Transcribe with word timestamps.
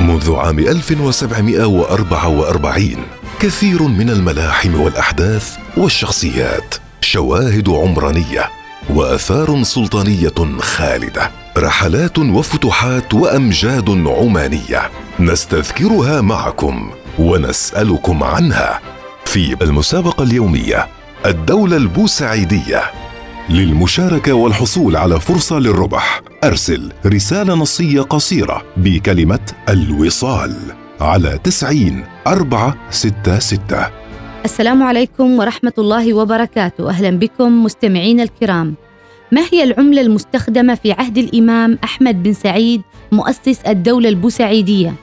منذ 0.00 0.34
عام 0.34 0.58
1744 0.58 2.96
كثير 3.40 3.82
من 3.82 4.10
الملاحم 4.10 4.80
والأحداث 4.80 5.56
والشخصيات 5.76 6.74
شواهد 7.00 7.68
عمرانية 7.68 8.50
وآثار 8.90 9.62
سلطانية 9.62 10.58
خالدة 10.58 11.30
رحلات 11.58 12.18
وفتوحات 12.18 13.14
وأمجاد 13.14 13.90
عمانية 14.06 14.90
نستذكرها 15.20 16.20
معكم 16.20 16.90
ونسألكم 17.18 18.22
عنها 18.22 18.80
في 19.24 19.56
المسابقة 19.62 20.24
اليومية 20.24 20.88
الدولة 21.26 21.76
البوسعيدية. 21.76 22.82
للمشاركة 23.48 24.32
والحصول 24.32 24.96
على 24.96 25.20
فرصة 25.20 25.58
للربح 25.58 26.20
أرسل 26.44 26.92
رسالة 27.06 27.54
نصية 27.54 28.00
قصيرة 28.00 28.62
بكلمة 28.76 29.40
الوصال 29.68 30.56
على 31.00 31.38
تسعين 31.44 32.04
أربعة 32.26 32.76
ستة 32.90 33.38
ستة. 33.38 33.86
السلام 34.44 34.82
عليكم 34.82 35.38
ورحمة 35.38 35.72
الله 35.78 36.14
وبركاته. 36.14 36.88
أهلا 36.88 37.10
بكم 37.10 37.64
مستمعين 37.64 38.20
الكرام. 38.20 38.74
ما 39.32 39.42
هي 39.52 39.62
العملة 39.62 40.00
المستخدمة 40.00 40.74
في 40.74 40.92
عهد 40.92 41.18
الإمام 41.18 41.78
أحمد 41.84 42.22
بن 42.22 42.32
سعيد 42.32 42.82
مؤسس 43.12 43.60
الدولة 43.60 44.08
البوسعيدية؟ 44.08 44.94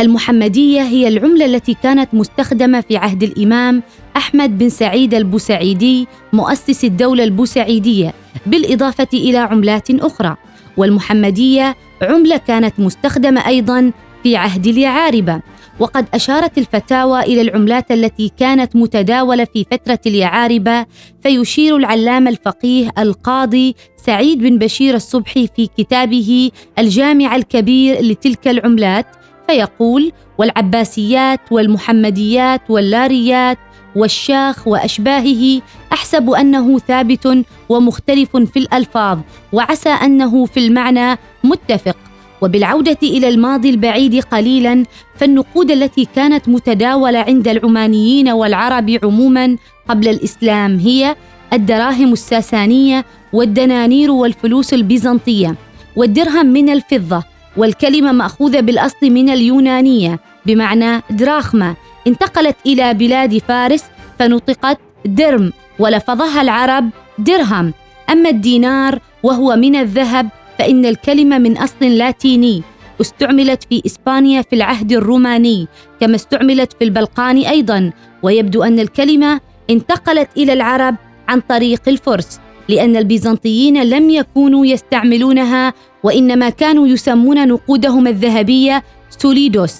المحمدية 0.00 0.82
هي 0.82 1.08
العملة 1.08 1.44
التي 1.44 1.74
كانت 1.82 2.14
مستخدمة 2.14 2.80
في 2.80 2.96
عهد 2.96 3.22
الإمام 3.22 3.82
أحمد 4.16 4.58
بن 4.58 4.68
سعيد 4.68 5.14
البوسعيدي 5.14 6.06
مؤسس 6.32 6.84
الدولة 6.84 7.24
البوسعيدية 7.24 8.14
بالإضافة 8.46 9.08
إلى 9.14 9.38
عملات 9.38 9.90
أخرى. 9.90 10.36
والمحمدية 10.76 11.76
عملة 12.02 12.36
كانت 12.36 12.80
مستخدمة 12.80 13.46
أيضا 13.46 13.92
في 14.22 14.36
عهد 14.36 14.66
اليعاربة. 14.66 15.40
وقد 15.80 16.06
أشارت 16.14 16.58
الفتاوى 16.58 17.20
إلى 17.20 17.40
العملات 17.40 17.92
التي 17.92 18.32
كانت 18.38 18.76
متداولة 18.76 19.44
في 19.44 19.66
فترة 19.70 19.98
اليعاربة 20.06 20.86
فيشير 21.22 21.76
العلامة 21.76 22.30
الفقيه 22.30 22.90
القاضي 22.98 23.74
سعيد 24.06 24.38
بن 24.38 24.58
بشير 24.58 24.94
الصبحي 24.94 25.48
في 25.56 25.68
كتابه 25.78 26.50
الجامع 26.78 27.36
الكبير 27.36 28.02
لتلك 28.02 28.48
العملات 28.48 29.06
فيقول 29.50 30.12
والعباسيات 30.38 31.40
والمحمديات 31.50 32.60
واللاريات 32.68 33.58
والشاخ 33.96 34.68
وأشباهه 34.68 35.60
أحسب 35.92 36.30
أنه 36.30 36.78
ثابت 36.78 37.44
ومختلف 37.68 38.36
في 38.36 38.58
الألفاظ 38.58 39.18
وعسى 39.52 39.88
أنه 39.88 40.44
في 40.46 40.66
المعنى 40.66 41.18
متفق. 41.44 41.96
وبالعودة 42.42 42.98
إلى 43.02 43.28
الماضي 43.28 43.70
البعيد 43.70 44.20
قليلا 44.20 44.84
فالنقود 45.16 45.70
التي 45.70 46.08
كانت 46.16 46.48
متداولة 46.48 47.18
عند 47.18 47.48
العمانيين 47.48 48.28
والعرب 48.28 48.98
عموما 49.04 49.56
قبل 49.88 50.08
الإسلام 50.08 50.78
هي 50.78 51.16
الدراهم 51.52 52.12
الساسانية 52.12 53.04
والدنانير 53.32 54.10
والفلوس 54.10 54.74
البيزنطية 54.74 55.54
والدرهم 55.96 56.46
من 56.46 56.70
الفضة 56.70 57.24
والكلمة 57.56 58.12
مأخوذة 58.12 58.60
بالأصل 58.60 59.10
من 59.10 59.30
اليونانية 59.30 60.20
بمعنى 60.46 61.02
دراخمه 61.10 61.76
انتقلت 62.06 62.56
إلى 62.66 62.94
بلاد 62.94 63.38
فارس 63.38 63.84
فنطقت 64.18 64.78
درم 65.04 65.52
ولفظها 65.78 66.42
العرب 66.42 66.90
درهم. 67.18 67.74
أما 68.10 68.30
الدينار 68.30 68.98
وهو 69.22 69.56
من 69.56 69.76
الذهب 69.76 70.28
فإن 70.58 70.86
الكلمة 70.86 71.38
من 71.38 71.58
أصل 71.58 71.84
لاتيني. 71.84 72.62
استعملت 73.00 73.64
في 73.64 73.82
إسبانيا 73.86 74.42
في 74.42 74.56
العهد 74.56 74.92
الروماني 74.92 75.68
كما 76.00 76.14
استعملت 76.14 76.72
في 76.72 76.84
البلقان 76.84 77.36
أيضا. 77.36 77.92
ويبدو 78.22 78.62
أن 78.62 78.78
الكلمة 78.78 79.40
انتقلت 79.70 80.28
إلى 80.36 80.52
العرب 80.52 80.96
عن 81.28 81.40
طريق 81.40 81.82
الفرس. 81.88 82.40
لأن 82.68 82.96
البيزنطيين 82.96 83.82
لم 83.82 84.10
يكونوا 84.10 84.66
يستعملونها 84.66 85.74
وإنما 86.02 86.48
كانوا 86.48 86.86
يسمون 86.86 87.48
نقودهم 87.48 88.06
الذهبية 88.06 88.82
سوليدوس. 89.10 89.76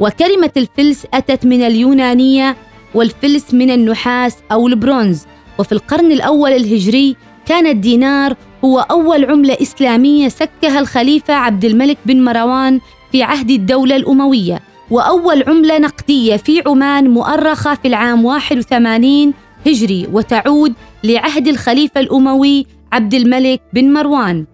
وكلمة 0.00 0.50
الفلس 0.56 1.06
أتت 1.14 1.46
من 1.46 1.62
اليونانية 1.62 2.56
والفلس 2.94 3.54
من 3.54 3.70
النحاس 3.70 4.36
أو 4.52 4.66
البرونز. 4.68 5.26
وفي 5.58 5.72
القرن 5.72 6.12
الأول 6.12 6.52
الهجري 6.52 7.16
كان 7.46 7.66
الدينار 7.66 8.36
هو 8.64 8.78
أول 8.78 9.24
عملة 9.24 9.56
إسلامية 9.62 10.28
سكها 10.28 10.78
الخليفة 10.78 11.34
عبد 11.34 11.64
الملك 11.64 11.98
بن 12.06 12.24
مروان 12.24 12.80
في 13.12 13.22
عهد 13.22 13.50
الدولة 13.50 13.96
الأموية. 13.96 14.60
وأول 14.90 15.44
عملة 15.48 15.78
نقدية 15.78 16.36
في 16.36 16.62
عمان 16.66 17.10
مؤرخة 17.10 17.74
في 17.74 17.88
العام 17.88 18.24
81 18.24 19.32
هجري 19.66 20.08
وتعود 20.12 20.74
لعهد 21.04 21.48
الخليفة 21.48 22.00
الأموي 22.00 22.66
عبد 22.92 23.14
الملك 23.14 23.60
بن 23.72 23.92
مروان. 23.92 24.46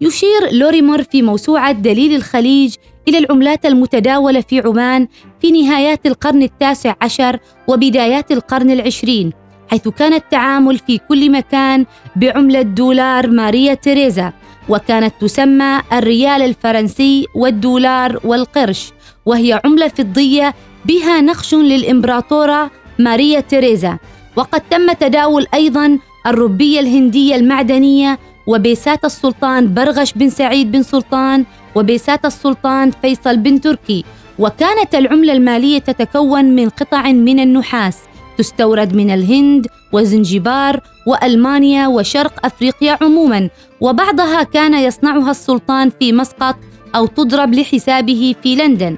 يشير 0.00 0.52
لوريمور 0.52 1.02
في 1.02 1.22
موسوعة 1.22 1.72
دليل 1.72 2.14
الخليج 2.14 2.74
إلى 3.08 3.18
العملات 3.18 3.66
المتداولة 3.66 4.40
في 4.40 4.60
عمان 4.60 5.08
في 5.40 5.50
نهايات 5.50 6.06
القرن 6.06 6.42
التاسع 6.42 6.94
عشر 7.02 7.38
وبدايات 7.68 8.32
القرن 8.32 8.70
العشرين 8.70 9.32
حيث 9.68 9.88
كان 9.88 10.12
التعامل 10.12 10.78
في 10.78 10.98
كل 10.98 11.32
مكان 11.32 11.86
بعملة 12.16 12.62
دولار 12.62 13.30
ماريا 13.30 13.74
تيريزا 13.74 14.32
وكانت 14.68 15.14
تسمى 15.20 15.80
الريال 15.92 16.42
الفرنسي 16.42 17.26
والدولار 17.34 18.20
والقرش 18.24 18.92
وهي 19.26 19.60
عملة 19.64 19.88
فضية 19.88 20.54
بها 20.84 21.20
نقش 21.20 21.54
للإمبراطورة 21.54 22.70
ماريا 22.98 23.40
تيريزا. 23.40 23.98
وقد 24.36 24.62
تم 24.70 24.92
تداول 24.92 25.46
أيضا 25.54 25.98
الربية 26.26 26.80
الهندية 26.80 27.36
المعدنية 27.36 28.18
وبيسات 28.46 29.04
السلطان 29.04 29.74
برغش 29.74 30.12
بن 30.12 30.30
سعيد 30.30 30.72
بن 30.72 30.82
سلطان 30.82 31.44
وبيسات 31.74 32.24
السلطان 32.24 32.90
فيصل 32.90 33.36
بن 33.36 33.60
تركي. 33.60 34.04
وكانت 34.38 34.94
العملة 34.94 35.32
المالية 35.32 35.78
تتكون 35.78 36.44
من 36.44 36.68
قطع 36.68 37.12
من 37.12 37.40
النحاس 37.40 37.98
تستورد 38.38 38.94
من 38.94 39.10
الهند 39.10 39.66
وزنجبار 39.92 40.80
وألمانيا 41.06 41.88
وشرق 41.88 42.46
أفريقيا 42.46 42.98
عموما. 43.00 43.48
وبعضها 43.80 44.42
كان 44.42 44.74
يصنعها 44.74 45.30
السلطان 45.30 45.90
في 46.00 46.12
مسقط 46.12 46.56
أو 46.96 47.06
تضرب 47.06 47.54
لحسابه 47.54 48.34
في 48.42 48.56
لندن. 48.56 48.96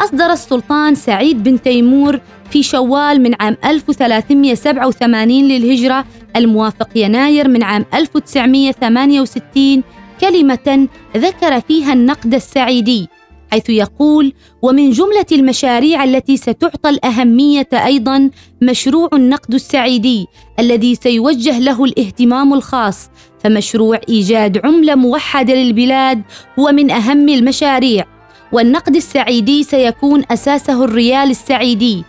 أصدر 0.00 0.32
السلطان 0.32 0.94
سعيد 0.94 1.42
بن 1.42 1.62
تيمور 1.62 2.20
في 2.54 2.62
شوال 2.62 3.22
من 3.22 3.34
عام 3.40 3.56
1387 3.64 5.28
للهجرة 5.28 6.04
الموافق 6.36 6.88
يناير 6.96 7.48
من 7.48 7.62
عام 7.62 7.84
1968 7.94 9.82
كلمة 10.20 10.88
ذكر 11.16 11.60
فيها 11.60 11.92
النقد 11.92 12.34
السعيدي 12.34 13.08
حيث 13.52 13.70
يقول 13.70 14.32
ومن 14.62 14.90
جملة 14.90 15.26
المشاريع 15.32 16.04
التي 16.04 16.36
ستعطى 16.36 16.88
الأهمية 16.88 17.68
أيضا 17.72 18.30
مشروع 18.62 19.08
النقد 19.12 19.54
السعيدي 19.54 20.26
الذي 20.58 20.94
سيوجه 20.94 21.58
له 21.58 21.84
الاهتمام 21.84 22.54
الخاص 22.54 23.10
فمشروع 23.44 24.00
إيجاد 24.08 24.66
عملة 24.66 24.94
موحدة 24.94 25.54
للبلاد 25.54 26.22
هو 26.58 26.72
من 26.72 26.90
أهم 26.90 27.28
المشاريع 27.28 28.04
والنقد 28.52 28.96
السعيدي 28.96 29.62
سيكون 29.62 30.22
أساسه 30.30 30.84
الريال 30.84 31.30
السعيدي 31.30 32.04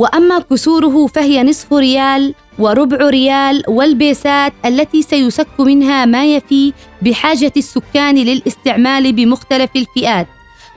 وأما 0.00 0.38
كسوره 0.38 1.06
فهي 1.06 1.42
نصف 1.42 1.72
ريال 1.72 2.34
وربع 2.58 2.96
ريال 2.96 3.62
والبيسات 3.68 4.52
التي 4.64 5.02
سيسك 5.02 5.60
منها 5.60 6.04
ما 6.04 6.24
يفي 6.34 6.72
بحاجة 7.02 7.52
السكان 7.56 8.14
للاستعمال 8.14 9.12
بمختلف 9.12 9.70
الفئات. 9.76 10.26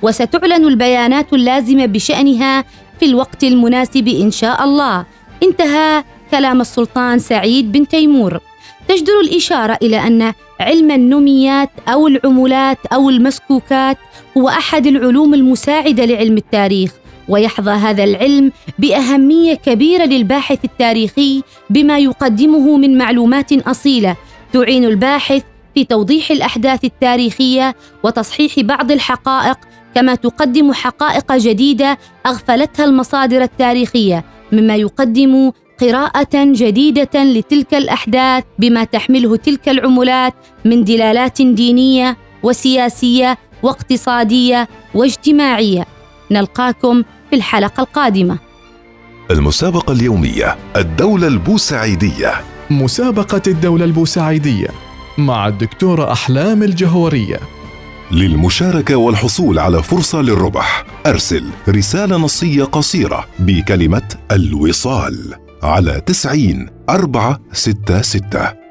وستعلن 0.02 0.68
البيانات 0.68 1.34
اللازمة 1.34 1.86
بشأنها 1.86 2.66
في 3.00 3.06
الوقت 3.06 3.44
المناسب 3.44 4.08
إن 4.08 4.32
شاء 4.32 4.64
الله. 4.64 5.06
انتهى 5.44 6.04
كلام 6.32 6.62
السلطان 6.62 7.20
سعيد 7.20 7.72
بن 7.72 7.88
تيمور. 7.88 8.40
تجدر 8.88 9.20
الإشارة 9.24 9.78
إلى 9.82 10.08
أن 10.08 10.34
علم 10.60 10.92
النميات 10.92 11.70
أو 11.88 12.08
العملات 12.08 12.78
أو 12.94 13.10
المسكوكات 13.10 13.98
هو 14.38 14.50
أحد 14.50 14.88
العلوم 14.88 15.34
المساعدة 15.34 16.06
لعلم 16.06 16.38
التاريخ. 16.38 17.03
ويحظى 17.30 17.72
هذا 17.72 18.04
العلم 18.04 18.52
بأهمية 18.80 19.54
كبيرة 19.54 20.06
للباحث 20.06 20.66
التاريخي 20.66 21.44
بما 21.70 22.00
يقدمه 22.00 22.78
من 22.78 22.98
معلومات 22.98 23.54
أصيلة 23.54 24.16
تعين 24.54 24.86
الباحث 24.86 25.44
في 25.76 25.84
توضيح 25.84 26.32
الأحداث 26.32 26.84
التاريخية 26.86 27.76
وتصحيح 28.04 28.60
بعض 28.60 28.92
الحقائق 28.92 29.58
كما 29.96 30.16
تقدم 30.16 30.74
حقائق 30.74 31.34
جديدة 31.34 31.98
أغفلتها 32.26 32.86
المصادر 32.86 33.42
التاريخية 33.42 34.24
مما 34.52 34.76
يقدم 34.76 35.52
قراءة 35.82 36.30
جديدة 36.34 37.24
لتلك 37.24 37.74
الأحداث 37.74 38.44
بما 38.60 38.84
تحمله 38.84 39.36
تلك 39.36 39.70
العملات 39.70 40.34
من 40.66 40.84
دلالات 40.84 41.42
دينية 41.42 42.18
وسياسية 42.44 43.38
واقتصادية 43.64 44.68
واجتماعية. 44.94 45.93
نلقاكم 46.34 47.04
في 47.30 47.36
الحلقة 47.36 47.82
القادمة. 47.82 48.40
المسابقة 49.32 49.92
اليومية 49.94 50.56
الدولة 50.76 51.28
البوسعيدية. 51.28 52.34
مسابقة 52.70 53.42
الدولة 53.48 53.86
البوسعيدية 53.86 54.68
مع 55.18 55.48
الدكتورة 55.48 56.12
أحلام 56.12 56.64
الجهورية. 56.64 57.40
للمشاركة 58.12 58.96
والحصول 58.96 59.60
على 59.60 59.84
فرصة 59.84 60.22
للربح 60.22 60.86
أرسل 61.06 61.44
رسالة 61.70 62.18
نصية 62.18 62.64
قصيرة 62.64 63.26
بكلمة 63.40 64.08
الوصال 64.32 65.34
على 65.64 66.02
تسعين 66.06 66.70
أربعة 66.90 67.40
ستة 67.52 68.02
ستة. 68.02 68.63